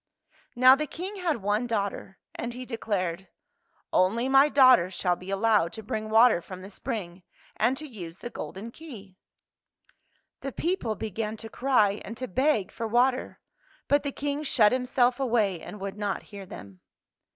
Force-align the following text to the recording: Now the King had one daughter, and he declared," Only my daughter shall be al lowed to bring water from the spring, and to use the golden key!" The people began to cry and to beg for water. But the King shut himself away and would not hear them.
Now 0.55 0.73
the 0.73 0.87
King 0.87 1.17
had 1.17 1.43
one 1.43 1.67
daughter, 1.67 2.17
and 2.33 2.55
he 2.55 2.65
declared," 2.65 3.27
Only 3.93 4.27
my 4.27 4.49
daughter 4.49 4.89
shall 4.89 5.15
be 5.15 5.31
al 5.31 5.37
lowed 5.37 5.73
to 5.73 5.83
bring 5.83 6.09
water 6.09 6.41
from 6.41 6.63
the 6.63 6.71
spring, 6.71 7.21
and 7.55 7.77
to 7.77 7.85
use 7.85 8.17
the 8.17 8.31
golden 8.31 8.71
key!" 8.71 9.19
The 10.41 10.53
people 10.53 10.95
began 10.95 11.37
to 11.37 11.49
cry 11.49 12.01
and 12.03 12.17
to 12.17 12.27
beg 12.27 12.71
for 12.71 12.87
water. 12.87 13.39
But 13.87 14.01
the 14.01 14.11
King 14.11 14.41
shut 14.41 14.71
himself 14.71 15.19
away 15.19 15.61
and 15.61 15.79
would 15.79 15.97
not 15.99 16.23
hear 16.23 16.47
them. 16.47 16.81